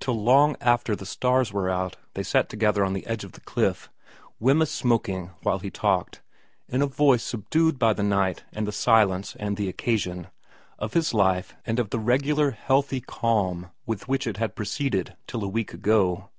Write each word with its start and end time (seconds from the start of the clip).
Till 0.00 0.20
long 0.20 0.56
after 0.60 0.96
the 0.96 1.06
stars 1.06 1.52
were 1.52 1.70
out 1.70 1.94
they 2.14 2.24
sat 2.24 2.48
together 2.48 2.84
m 2.84 2.94
VERA 2.94 3.02
27 3.02 3.04
on 3.04 3.06
the 3.06 3.06
edge 3.12 3.22
of 3.22 3.30
the 3.34 3.40
cliff, 3.42 3.90
Wemyss 4.40 4.72
smoking 4.72 5.30
while 5.44 5.60
he 5.60 5.70
talked, 5.70 6.20
in 6.66 6.82
a 6.82 6.86
voice 6.88 7.22
subdued 7.22 7.78
by 7.78 7.92
the 7.92 8.02
night 8.02 8.42
and 8.52 8.66
the 8.66 8.72
silence 8.72 9.36
and 9.38 9.56
the 9.56 9.68
occasion, 9.68 10.26
of 10.80 10.94
his 10.94 11.14
life 11.14 11.54
and 11.64 11.78
of 11.78 11.90
the 11.90 12.00
regular 12.00 12.50
healthy 12.50 13.00
calm 13.00 13.70
with 13.86 14.08
which 14.08 14.26
it 14.26 14.38
had 14.38 14.56
proceeded 14.56 15.14
till 15.28 15.44
a 15.44 15.48
week 15.48 15.72
ago. 15.72 16.30